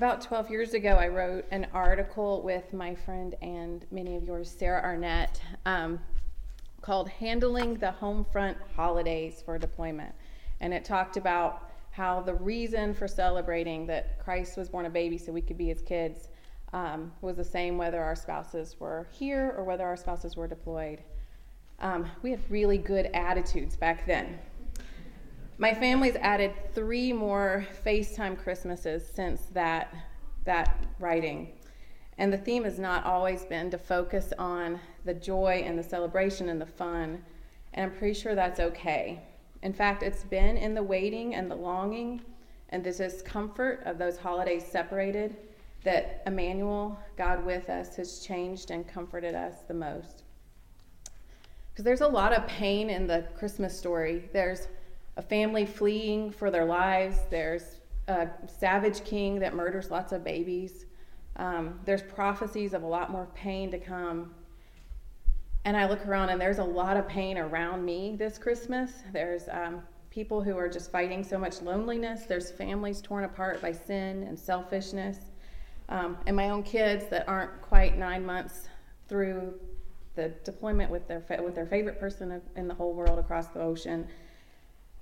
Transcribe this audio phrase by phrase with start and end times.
[0.00, 4.50] About 12 years ago, I wrote an article with my friend and many of yours,
[4.50, 6.00] Sarah Arnett, um,
[6.80, 10.14] called Handling the Homefront Holidays for Deployment.
[10.62, 15.18] And it talked about how the reason for celebrating that Christ was born a baby
[15.18, 16.28] so we could be his kids
[16.72, 21.02] um, was the same whether our spouses were here or whether our spouses were deployed.
[21.80, 24.38] Um, we had really good attitudes back then.
[25.60, 29.94] My family's added three more FaceTime Christmases since that,
[30.46, 31.52] that writing.
[32.16, 36.48] And the theme has not always been to focus on the joy and the celebration
[36.48, 37.22] and the fun.
[37.74, 39.20] And I'm pretty sure that's okay.
[39.62, 42.22] In fact, it's been in the waiting and the longing
[42.70, 45.36] and the discomfort of those holidays separated
[45.84, 50.22] that Emmanuel, God with us, has changed and comforted us the most.
[51.70, 54.30] Because there's a lot of pain in the Christmas story.
[54.32, 54.66] There's
[55.20, 57.18] a family fleeing for their lives.
[57.28, 57.76] There's
[58.08, 60.86] a savage king that murders lots of babies.
[61.36, 64.34] Um, there's prophecies of a lot more pain to come.
[65.66, 68.92] And I look around and there's a lot of pain around me this Christmas.
[69.12, 72.22] There's um, people who are just fighting so much loneliness.
[72.22, 75.18] There's families torn apart by sin and selfishness.
[75.90, 78.68] Um, and my own kids that aren't quite nine months
[79.06, 79.52] through
[80.14, 84.08] the deployment with their, with their favorite person in the whole world across the ocean.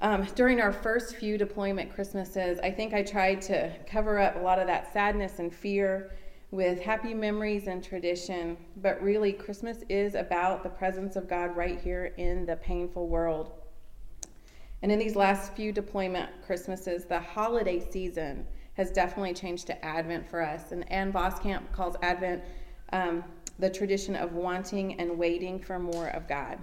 [0.00, 4.40] Um, during our first few deployment Christmases, I think I tried to cover up a
[4.40, 6.10] lot of that sadness and fear
[6.50, 8.56] with happy memories and tradition.
[8.76, 13.52] But really, Christmas is about the presence of God right here in the painful world.
[14.82, 20.28] And in these last few deployment Christmases, the holiday season has definitely changed to Advent
[20.28, 20.72] for us.
[20.72, 22.42] And Ann Voskamp calls Advent
[22.92, 23.24] um,
[23.58, 26.58] the tradition of wanting and waiting for more of God.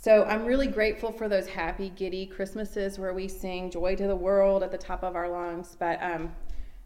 [0.00, 4.14] So I'm really grateful for those happy, giddy Christmases where we sing Joy to the
[4.14, 5.76] World at the top of our lungs.
[5.76, 6.32] But um,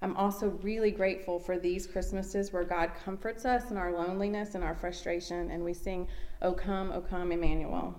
[0.00, 4.64] I'm also really grateful for these Christmases where God comforts us in our loneliness and
[4.64, 6.08] our frustration, and we sing,
[6.40, 7.94] O come, O come, Emmanuel.